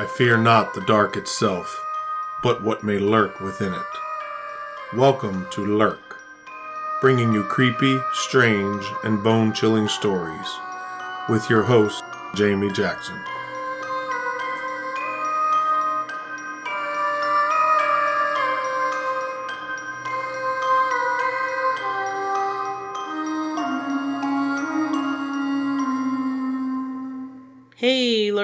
[0.00, 1.78] I fear not the dark itself,
[2.42, 4.96] but what may lurk within it.
[4.96, 6.16] Welcome to Lurk,
[7.02, 10.48] bringing you creepy, strange, and bone chilling stories
[11.28, 12.02] with your host,
[12.34, 13.18] Jamie Jackson.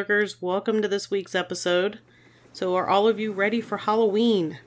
[0.09, 1.99] Welcome to this week's episode.
[2.53, 4.61] So, are all of you ready for Halloween?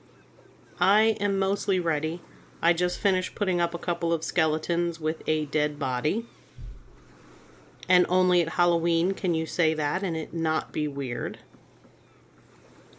[0.78, 2.20] I am mostly ready.
[2.60, 6.26] I just finished putting up a couple of skeletons with a dead body.
[7.88, 11.38] And only at Halloween can you say that and it not be weird.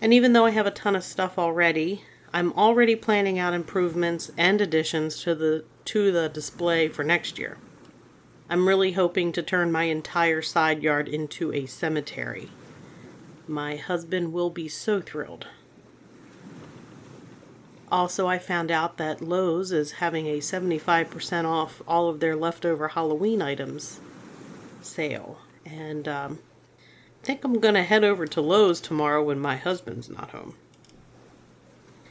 [0.01, 2.01] And even though I have a ton of stuff already,
[2.33, 7.59] I'm already planning out improvements and additions to the to the display for next year.
[8.51, 12.49] I'm really hoping to turn my entire side yard into a cemetery.
[13.47, 15.47] My husband will be so thrilled.
[17.89, 22.89] Also, I found out that Lowe's is having a 75% off all of their leftover
[22.89, 24.01] Halloween items
[24.81, 25.39] sale.
[25.65, 26.39] And um,
[27.23, 30.55] I think I'm going to head over to Lowe's tomorrow when my husband's not home.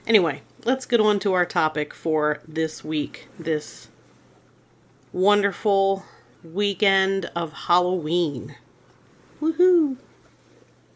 [0.06, 3.28] Anyway, let's get on to our topic for this week.
[3.38, 3.88] This
[5.12, 6.06] wonderful
[6.42, 8.56] weekend of Halloween.
[9.41, 9.96] Woohoo!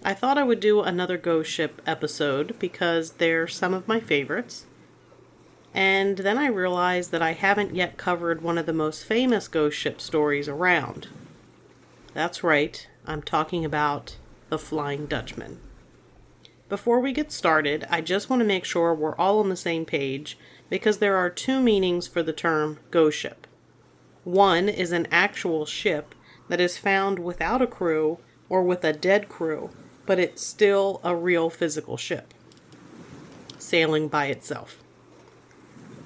[0.05, 4.67] I thought I would do another Ghost Ship episode because they're some of my favorites.
[5.73, 9.77] And then I realized that I haven't yet covered one of the most famous ghost
[9.77, 11.09] ship stories around.
[12.13, 14.17] That's right, I'm talking about
[14.51, 15.59] the Flying Dutchman.
[16.69, 19.85] Before we get started, I just want to make sure we're all on the same
[19.85, 20.39] page
[20.71, 23.47] because there are two meanings for the term ghost ship.
[24.25, 26.15] One is an actual ship
[26.49, 29.71] that is found without a crew or with a dead crew,
[30.07, 32.33] but it's still a real physical ship,
[33.59, 34.83] sailing by itself.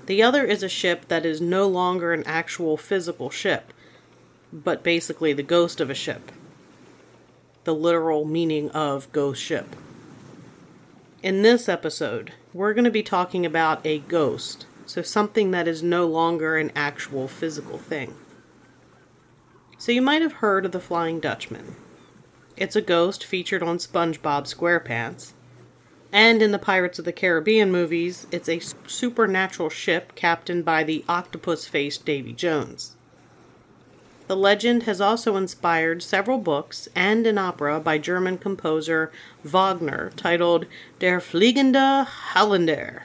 [0.07, 3.73] The other is a ship that is no longer an actual physical ship,
[4.53, 6.33] but basically the ghost of a ship.
[7.65, 9.77] The literal meaning of ghost ship.
[11.23, 15.83] In this episode, we're going to be talking about a ghost, so something that is
[15.83, 18.15] no longer an actual physical thing.
[19.77, 21.77] So you might have heard of the Flying Dutchman.
[22.57, 25.33] It's a ghost featured on SpongeBob SquarePants.
[26.11, 31.05] And in the Pirates of the Caribbean movies, it's a supernatural ship captained by the
[31.07, 32.97] octopus faced Davy Jones.
[34.27, 39.13] The legend has also inspired several books and an opera by German composer
[39.45, 40.65] Wagner titled
[40.99, 43.03] Der Fliegende Holländer.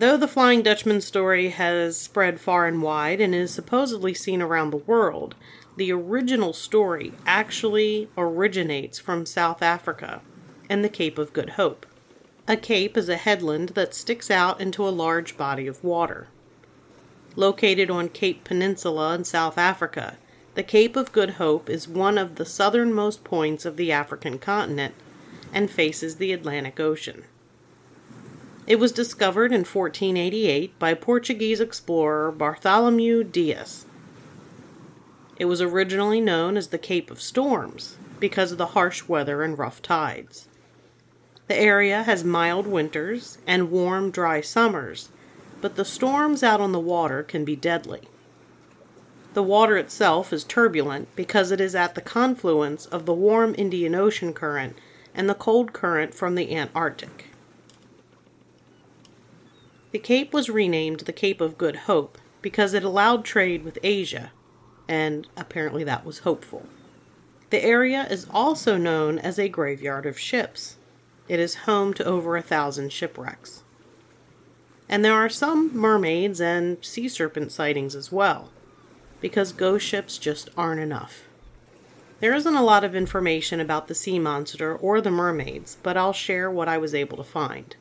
[0.00, 4.70] Though the Flying Dutchman story has spread far and wide and is supposedly seen around
[4.70, 5.34] the world,
[5.76, 10.22] the original story actually originates from South Africa
[10.70, 11.84] and the Cape of Good Hope.
[12.48, 16.28] A cape is a headland that sticks out into a large body of water.
[17.36, 20.16] Located on Cape Peninsula in South Africa,
[20.54, 24.94] the Cape of Good Hope is one of the southernmost points of the African continent
[25.52, 27.24] and faces the Atlantic Ocean.
[28.66, 33.86] It was discovered in 1488 by Portuguese explorer Bartholomew Dias.
[35.38, 39.58] It was originally known as the Cape of Storms because of the harsh weather and
[39.58, 40.46] rough tides.
[41.48, 45.08] The area has mild winters and warm, dry summers,
[45.60, 48.02] but the storms out on the water can be deadly.
[49.32, 53.94] The water itself is turbulent because it is at the confluence of the warm Indian
[53.94, 54.76] Ocean current
[55.14, 57.29] and the cold current from the Antarctic.
[59.92, 64.30] The Cape was renamed the Cape of Good Hope because it allowed trade with Asia,
[64.86, 66.66] and apparently that was hopeful.
[67.50, 70.76] The area is also known as a graveyard of ships.
[71.28, 73.64] It is home to over a thousand shipwrecks.
[74.88, 78.50] And there are some mermaids and sea serpent sightings as well,
[79.20, 81.24] because ghost ships just aren't enough.
[82.20, 86.12] There isn't a lot of information about the sea monster or the mermaids, but I'll
[86.12, 87.74] share what I was able to find.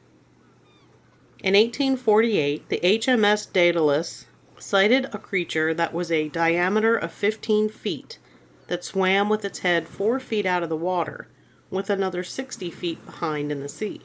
[1.41, 4.25] In 1848, the HMS Daedalus
[4.57, 8.19] sighted a creature that was a diameter of 15 feet
[8.67, 11.29] that swam with its head 4 feet out of the water,
[11.69, 14.01] with another 60 feet behind in the sea.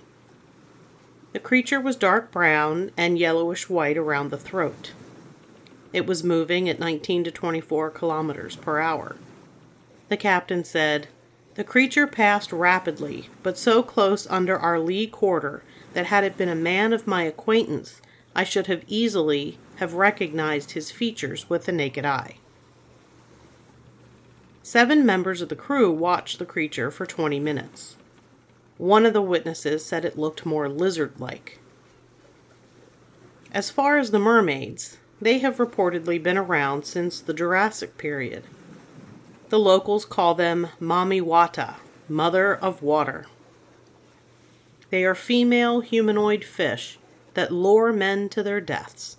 [1.32, 4.92] The creature was dark brown and yellowish white around the throat.
[5.92, 9.16] It was moving at 19 to 24 kilometers per hour.
[10.08, 11.08] The captain said,
[11.54, 15.62] The creature passed rapidly, but so close under our lee quarter
[15.92, 18.02] that had it been a man of my acquaintance,
[18.34, 22.36] I should have easily have recognized his features with the naked eye.
[24.64, 27.96] Seven members of the crew watched the creature for 20 minutes.
[28.76, 31.60] One of the witnesses said it looked more lizard like.
[33.52, 38.42] As far as the mermaids, they have reportedly been around since the Jurassic period.
[39.50, 41.76] The locals call them Mami Wata,
[42.08, 43.26] Mother of Water.
[44.90, 46.98] They are female humanoid fish
[47.34, 49.16] that lure men to their deaths.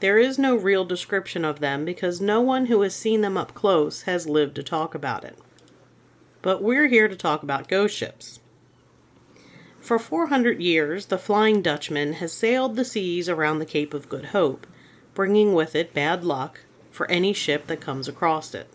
[0.00, 3.54] There is no real description of them because no one who has seen them up
[3.54, 5.38] close has lived to talk about it.
[6.42, 8.40] But we're here to talk about ghost ships.
[9.80, 14.26] For 400 years, the Flying Dutchman has sailed the seas around the Cape of Good
[14.26, 14.66] Hope,
[15.14, 16.60] bringing with it bad luck
[16.90, 18.68] for any ship that comes across it.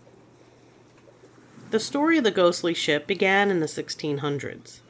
[1.72, 4.82] The story of the ghostly ship began in the 1600s.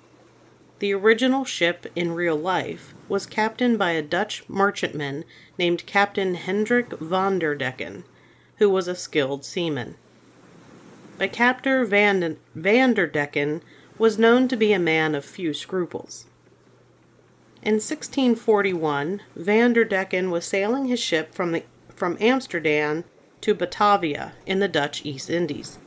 [0.80, 5.24] The original ship in real life was captained by a Dutch merchantman
[5.60, 8.04] named Captain Hendrik van der Decken,
[8.58, 9.94] who was a skilled seaman.
[11.20, 13.62] But Captain van, van der Decken
[14.00, 16.26] was known to be a man of few scruples.
[17.62, 21.64] In 1641, van der Decken was sailing his ship from, the,
[21.96, 23.04] from Amsterdam
[23.42, 25.78] to Batavia in the Dutch East Indies.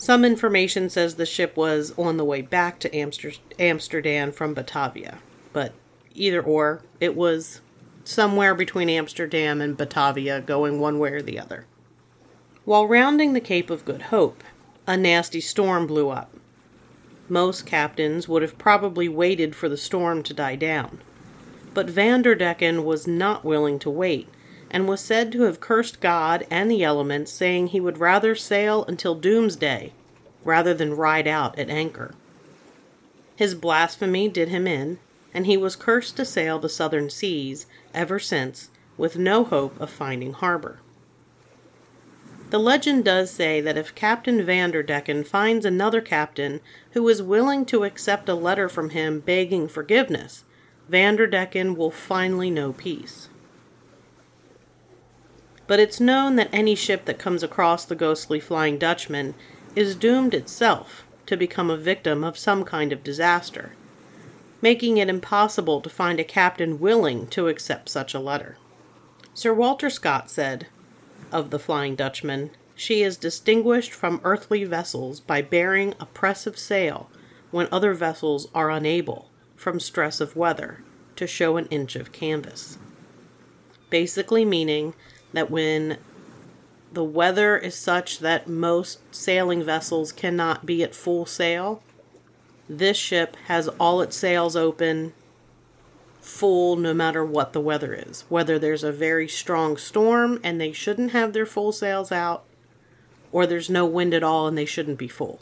[0.00, 5.18] Some information says the ship was on the way back to Amster- Amsterdam from Batavia,
[5.52, 5.74] but
[6.14, 7.60] either or, it was
[8.02, 11.66] somewhere between Amsterdam and Batavia, going one way or the other.
[12.64, 14.42] While rounding the Cape of Good Hope,
[14.86, 16.34] a nasty storm blew up.
[17.28, 21.02] Most captains would have probably waited for the storm to die down,
[21.74, 24.30] but Vanderdecken was not willing to wait
[24.70, 28.84] and was said to have cursed God and the elements, saying he would rather sail
[28.84, 29.92] until doomsday
[30.44, 32.14] rather than ride out at anchor.
[33.36, 34.98] His blasphemy did him in,
[35.34, 39.90] and he was cursed to sail the southern seas ever since, with no hope of
[39.90, 40.80] finding harbor.
[42.50, 46.60] The legend does say that if Captain Vanderdecken finds another captain
[46.92, 50.44] who is willing to accept a letter from him begging forgiveness,
[50.88, 53.28] Vanderdecken will finally know peace
[55.70, 59.36] but it's known that any ship that comes across the ghostly Flying Dutchman
[59.76, 63.76] is doomed itself to become a victim of some kind of disaster,
[64.60, 68.58] making it impossible to find a captain willing to accept such a letter.
[69.32, 70.66] Sir Walter Scott said
[71.30, 76.58] of the Flying Dutchman, she is distinguished from earthly vessels by bearing a press of
[76.58, 77.08] sail
[77.52, 80.82] when other vessels are unable, from stress of weather,
[81.14, 82.76] to show an inch of canvas.
[83.88, 84.94] Basically, meaning
[85.32, 85.98] that when
[86.92, 91.82] the weather is such that most sailing vessels cannot be at full sail,
[92.68, 95.12] this ship has all its sails open
[96.20, 98.24] full no matter what the weather is.
[98.28, 102.44] Whether there's a very strong storm and they shouldn't have their full sails out,
[103.32, 105.40] or there's no wind at all and they shouldn't be full.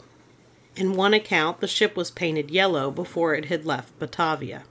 [0.75, 4.63] In one account, the ship was painted yellow before it had left Batavia.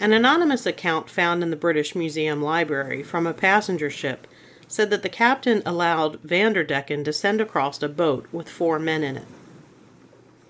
[0.00, 4.28] An anonymous account found in the British Museum Library from a passenger ship
[4.68, 9.16] said that the captain allowed Vanderdecken to send across a boat with four men in
[9.16, 9.26] it.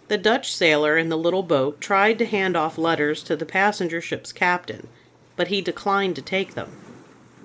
[0.09, 4.01] The Dutch sailor in the little boat tried to hand off letters to the passenger
[4.01, 4.89] ship's captain,
[5.37, 6.73] but he declined to take them.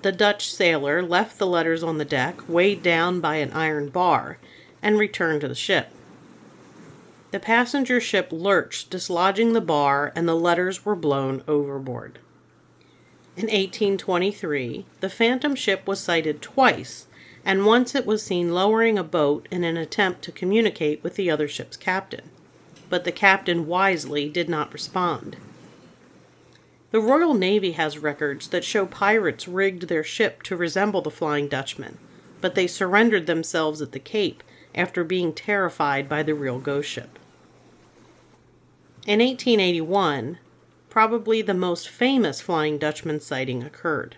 [0.02, 4.38] The Dutch sailor left the letters on the deck, weighed down by an iron bar,
[4.82, 5.88] and returned to the ship.
[7.34, 12.20] The passenger ship lurched, dislodging the bar, and the letters were blown overboard.
[13.36, 17.08] In 1823, the Phantom ship was sighted twice,
[17.44, 21.28] and once it was seen lowering a boat in an attempt to communicate with the
[21.28, 22.30] other ship's captain.
[22.88, 25.36] But the captain wisely did not respond.
[26.92, 31.48] The Royal Navy has records that show pirates rigged their ship to resemble the Flying
[31.48, 31.98] Dutchman,
[32.40, 37.18] but they surrendered themselves at the Cape after being terrified by the real ghost ship.
[39.06, 40.38] In 1881,
[40.88, 44.16] probably the most famous Flying Dutchman sighting occurred.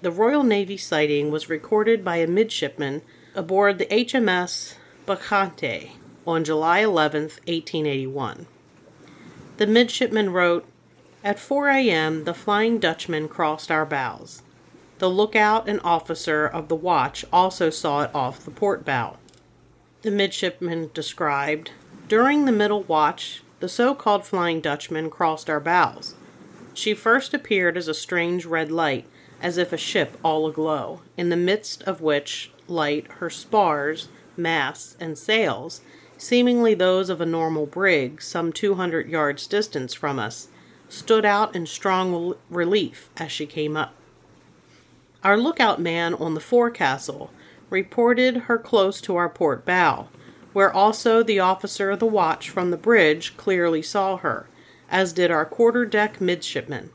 [0.00, 3.02] The Royal Navy sighting was recorded by a midshipman
[3.34, 5.92] aboard the HMS Bacchante
[6.26, 8.46] on July 11, 1881.
[9.58, 10.64] The midshipman wrote,
[11.22, 14.40] At 4 a.m., the Flying Dutchman crossed our bows.
[15.00, 19.18] The lookout and officer of the watch also saw it off the port bow.
[20.00, 21.72] The midshipman described,
[22.08, 26.16] During the middle watch, the so called Flying Dutchman crossed our bows.
[26.74, 29.06] She first appeared as a strange red light,
[29.40, 34.96] as if a ship all aglow, in the midst of which light her spars, masts,
[34.98, 35.80] and sails,
[36.18, 40.48] seemingly those of a normal brig some 200 yards distance from us,
[40.88, 43.94] stood out in strong relief as she came up.
[45.22, 47.30] Our lookout man on the forecastle
[47.70, 50.08] reported her close to our port bow,
[50.52, 54.46] where also the officer of the watch from the bridge clearly saw her,
[54.90, 56.90] as did our quarter deck midshipman,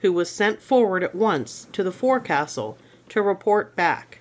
[0.00, 2.78] who was sent forward at once to the forecastle
[3.08, 4.20] to report back.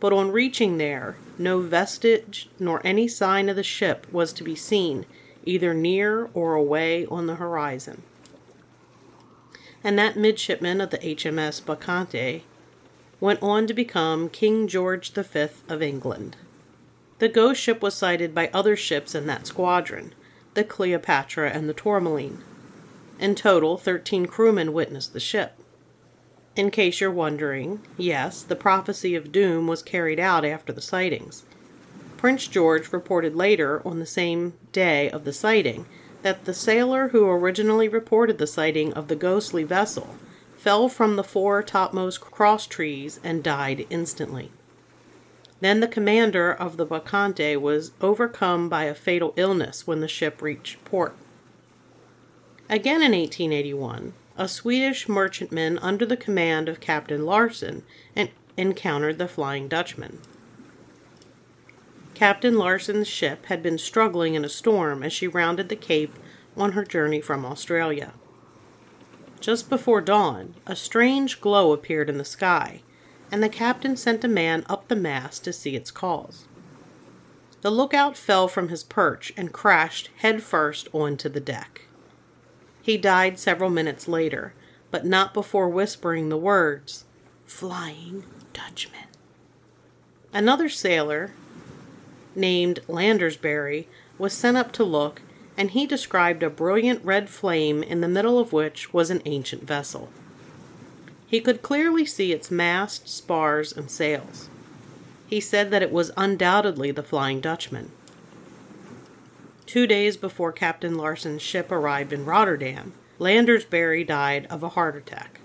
[0.00, 4.54] But on reaching there, no vestige nor any sign of the ship was to be
[4.54, 5.06] seen,
[5.44, 8.02] either near or away on the horizon.
[9.82, 12.42] And that midshipman of the HMS Bacchante
[13.20, 16.36] went on to become King George V of England.
[17.18, 20.14] The ghost ship was sighted by other ships in that squadron,
[20.54, 22.42] the Cleopatra and the Tourmaline.
[23.18, 25.54] In total, 13 crewmen witnessed the ship.
[26.56, 31.44] In case you're wondering, yes, the prophecy of doom was carried out after the sightings.
[32.18, 35.86] Prince George reported later, on the same day of the sighting,
[36.22, 40.16] that the sailor who originally reported the sighting of the ghostly vessel
[40.56, 44.50] fell from the fore topmost cross trees and died instantly.
[45.60, 50.42] Then the commander of the Bacchante was overcome by a fatal illness when the ship
[50.42, 51.16] reached port.
[52.68, 57.84] Again in 1881, a Swedish merchantman under the command of Captain Larsen
[58.56, 60.18] encountered the Flying Dutchman.
[62.14, 66.14] Captain Larsen's ship had been struggling in a storm as she rounded the Cape
[66.56, 68.12] on her journey from Australia.
[69.38, 72.80] Just before dawn, a strange glow appeared in the sky,
[73.30, 76.44] and the captain sent a man up the mast to see its cause.
[77.62, 81.82] The lookout fell from his perch and crashed headfirst onto the deck.
[82.82, 84.54] He died several minutes later,
[84.90, 87.04] but not before whispering the words,
[87.46, 89.08] Flying Dutchman.
[90.32, 91.32] Another sailor,
[92.34, 95.22] named Landersbury, was sent up to look,
[95.56, 99.64] and he described a brilliant red flame in the middle of which was an ancient
[99.64, 100.10] vessel.
[101.26, 104.48] He could clearly see its mast, spars, and sails.
[105.26, 107.90] He said that it was undoubtedly the Flying Dutchman.
[109.66, 115.40] Two days before Captain Larsen's ship arrived in Rotterdam, Landersbury died of a heart attack.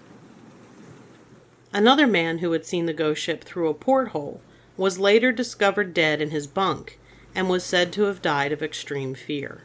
[1.74, 4.42] Another man who had seen the ghost ship through a porthole
[4.78, 7.00] was later discovered dead in his bunk
[7.34, 9.64] and was said to have died of extreme fear.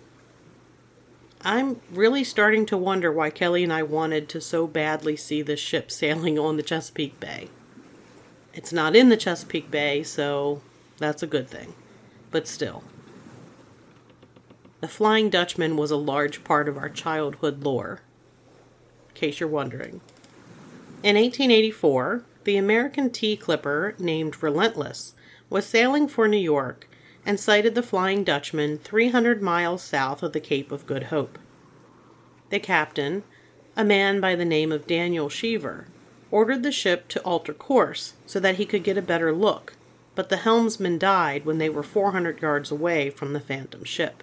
[1.42, 5.60] I'm really starting to wonder why Kelly and I wanted to so badly see this
[5.60, 7.48] ship sailing on the Chesapeake Bay.
[8.54, 10.62] It's not in the Chesapeake Bay, so
[10.98, 11.74] that's a good thing.
[12.30, 12.82] But still.
[14.80, 18.00] The Flying Dutchman was a large part of our childhood lore,
[19.08, 20.00] in case you're wondering.
[21.02, 25.14] In 1884, the American tea clipper named Relentless
[25.50, 26.88] was sailing for New York
[27.26, 31.38] and sighted the Flying Dutchman 300 miles south of the Cape of Good Hope.
[32.50, 33.24] The captain,
[33.76, 35.88] a man by the name of Daniel Cheever,
[36.30, 39.74] ordered the ship to alter course so that he could get a better look,
[40.14, 44.22] but the helmsman died when they were 400 yards away from the phantom ship.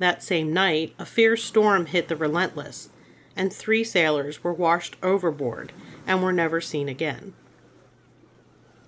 [0.00, 2.88] That same night, a fierce storm hit the Relentless,
[3.36, 5.72] and three sailors were washed overboard
[6.08, 7.34] and were never seen again.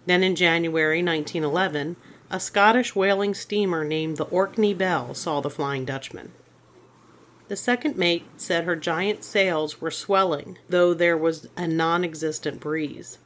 [0.07, 1.97] Then in January 1911,
[2.35, 6.33] a Scottish whaling steamer named the Orkney Belle saw the Flying Dutchman.
[7.47, 12.59] The second mate said her giant sails were swelling, though there was a non existent
[12.59, 13.19] breeze.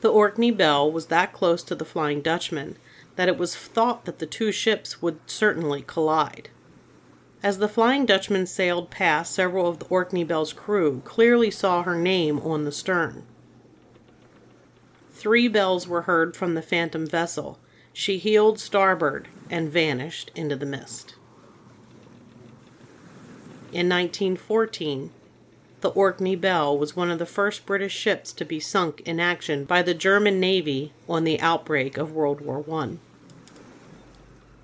[0.00, 2.78] The Orkney Belle was that close to the Flying Dutchman
[3.14, 6.48] that it was thought that the two ships would certainly collide.
[7.44, 11.94] As the Flying Dutchman sailed past, several of the Orkney Belle's crew clearly saw her
[11.94, 13.24] name on the stern.
[15.24, 17.58] Three bells were heard from the phantom vessel.
[17.94, 21.14] She heeled starboard and vanished into the mist.
[23.72, 25.10] In 1914,
[25.80, 29.64] the Orkney Belle was one of the first British ships to be sunk in action
[29.64, 32.98] by the German Navy on the outbreak of World War I.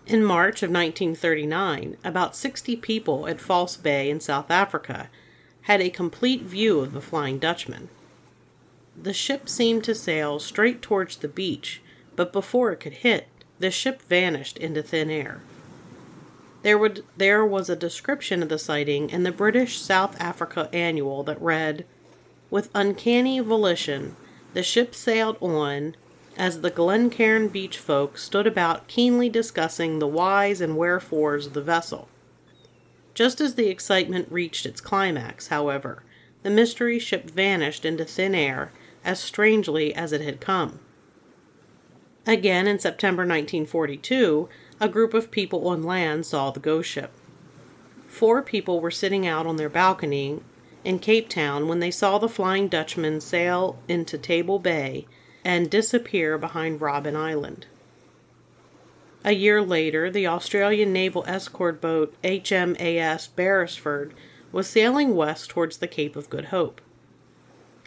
[0.06, 5.08] In March of 1939, about 60 people at False Bay in South Africa
[5.62, 7.88] had a complete view of the Flying Dutchman.
[8.96, 11.80] The ship seemed to sail straight towards the beach,
[12.16, 13.28] but before it could hit,
[13.58, 15.40] the ship vanished into thin air.
[16.62, 21.22] There, would, there was a description of the sighting in the British South Africa Annual
[21.24, 21.86] that read
[22.50, 24.16] With uncanny volition,
[24.52, 25.96] the ship sailed on
[26.36, 31.62] as the Glencairn beach folk stood about keenly discussing the whys and wherefores of the
[31.62, 32.08] vessel.
[33.14, 36.02] Just as the excitement reached its climax, however,
[36.42, 38.72] the mystery ship vanished into thin air
[39.04, 40.80] as strangely as it had come.
[42.26, 47.12] Again, in September 1942, a group of people on land saw the ghost ship.
[48.06, 50.40] Four people were sitting out on their balcony
[50.84, 55.06] in Cape Town when they saw the Flying Dutchman sail into Table Bay
[55.44, 57.66] and disappear behind Robben Island.
[59.24, 64.14] A year later, the Australian naval escort boat HMAS Beresford
[64.50, 66.80] was sailing west towards the Cape of Good Hope.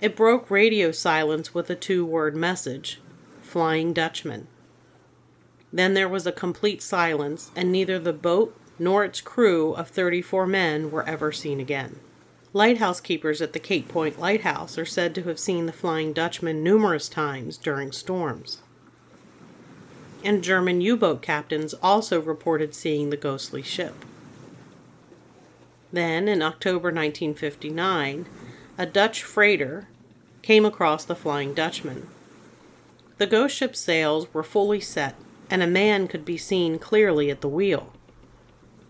[0.04, 3.00] It broke radio silence with a two word message
[3.42, 4.50] Flying Dutchman.
[5.72, 10.46] Then there was a complete silence, and neither the boat nor its crew of 34
[10.46, 12.02] men were ever seen again.
[12.52, 16.62] Lighthouse keepers at the Cape Point Lighthouse are said to have seen the Flying Dutchman
[16.62, 18.62] numerous times during storms.
[20.22, 24.04] And German U boat captains also reported seeing the ghostly ship.
[25.94, 28.26] Then, in October 1959,
[28.78, 29.88] a Dutch freighter
[30.44, 32.08] came across the Flying Dutchman.
[33.18, 35.16] The ghost ship's sails were fully set,
[35.50, 37.94] and a man could be seen clearly at the wheel.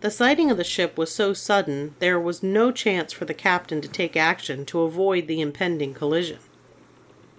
[0.01, 3.79] The sighting of the ship was so sudden there was no chance for the captain
[3.81, 6.39] to take action to avoid the impending collision.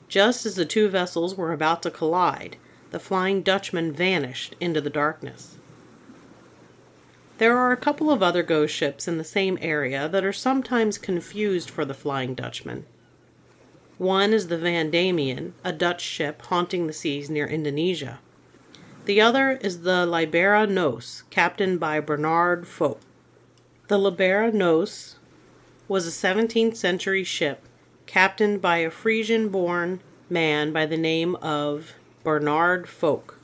[0.09, 2.56] Just as the two vessels were about to collide,
[2.90, 5.56] the Flying Dutchman vanished into the darkness.
[7.38, 10.99] There are a couple of other ghost ships in the same area that are sometimes
[10.99, 12.87] confused for the Flying Dutchman.
[13.99, 18.21] One is the Van Diemen, a Dutch ship haunting the seas near Indonesia.
[19.05, 23.01] The other is the Libera Nos, captained by Bernard Fokke.
[23.89, 25.17] The Libera Nos
[25.89, 27.63] was a 17th century ship
[28.07, 33.35] captained by a Frisian born man by the name of Bernard Fokke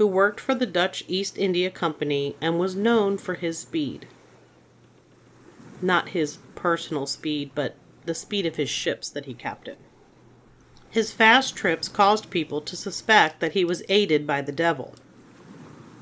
[0.00, 4.06] who worked for the Dutch East India Company and was known for his speed.
[5.82, 9.78] Not his personal speed, but the speed of his ships that he captained.
[10.90, 14.94] His fast trips caused people to suspect that he was aided by the devil.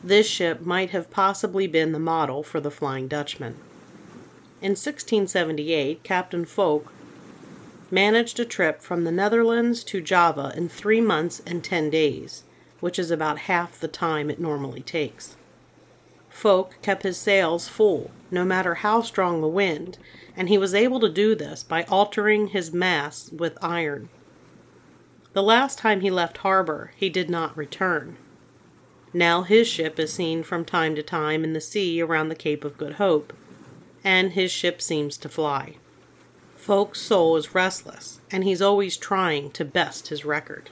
[0.03, 3.57] This ship might have possibly been the model for the Flying Dutchman.
[4.61, 6.89] In 1678, Captain Fokke
[7.91, 12.45] managed a trip from the Netherlands to Java in three months and ten days
[12.81, 15.37] which is about half the time it normally takes.
[16.39, 19.99] Fokke kept his sails full, no matter how strong the wind,
[20.37, 24.09] and he was able to do this by altering his masts with iron.
[25.33, 28.17] The last time he left harbor, he did not return.
[29.13, 32.65] Now his ship is seen from time to time in the sea around the Cape
[32.65, 33.33] of Good Hope,
[34.05, 35.75] and his ship seems to fly.
[36.57, 40.71] Fokke's soul is restless, and he's always trying to best his record.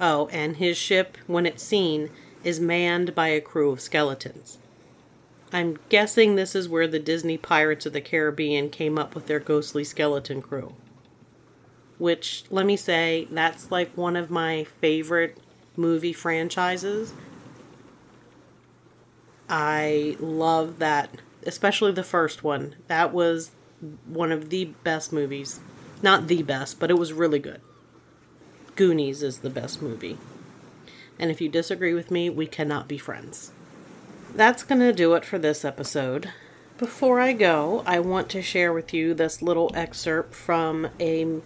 [0.00, 2.10] Oh, and his ship, when it's seen,
[2.44, 4.58] is manned by a crew of skeletons.
[5.52, 9.40] I'm guessing this is where the Disney Pirates of the Caribbean came up with their
[9.40, 10.74] ghostly skeleton crew.
[11.98, 15.38] Which, let me say, that's like one of my favorite
[15.76, 17.14] movie franchises.
[19.48, 21.10] I love that,
[21.46, 22.74] especially the first one.
[22.88, 23.52] That was
[24.06, 25.60] one of the best movies.
[26.02, 27.60] Not the best, but it was really good.
[28.76, 30.18] Goonies is the best movie.
[31.18, 33.52] And if you disagree with me, we cannot be friends.
[34.34, 36.30] That's going to do it for this episode.
[36.76, 41.40] Before I go, I want to share with you this little excerpt from a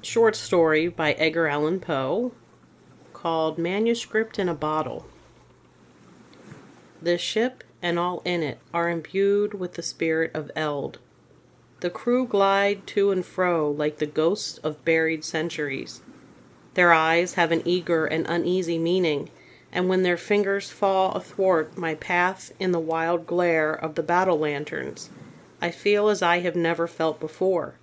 [0.00, 2.32] short story by Edgar Allan Poe
[3.12, 5.04] called Manuscript in a Bottle.
[7.02, 11.00] The ship and all in it are imbued with the spirit of Eld.
[11.80, 16.00] The crew glide to and fro like the ghosts of buried centuries.
[16.76, 19.30] Their eyes have an eager and uneasy meaning,
[19.72, 24.38] and when their fingers fall athwart my path in the wild glare of the battle
[24.38, 25.08] lanterns,
[25.58, 27.76] I feel as I have never felt before.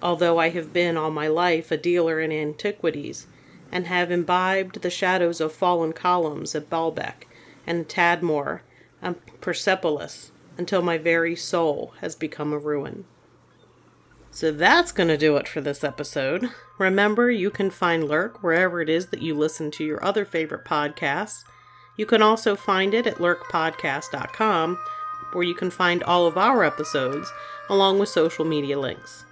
[0.00, 3.26] Although I have been all my life a dealer in antiquities,
[3.72, 7.26] and have imbibed the shadows of fallen columns at Baalbek
[7.66, 8.60] and Tadmor
[9.02, 13.04] and Persepolis until my very soul has become a ruin.
[14.34, 16.48] So that's going to do it for this episode.
[16.78, 20.64] Remember, you can find Lurk wherever it is that you listen to your other favorite
[20.64, 21.44] podcasts.
[21.98, 24.78] You can also find it at lurkpodcast.com,
[25.32, 27.30] where you can find all of our episodes,
[27.68, 29.26] along with social media links.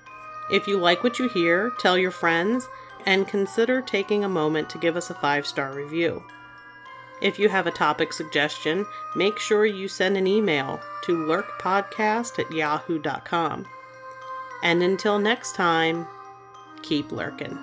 [0.53, 2.69] If you like what you hear, tell your friends,
[3.07, 6.23] and consider taking a moment to give us a five star review.
[7.23, 8.85] If you have a topic suggestion,
[9.17, 13.67] make sure you send an email to lurkpodcast at yahoo.com.
[14.63, 16.07] And until next time,
[16.83, 17.59] keep lurking.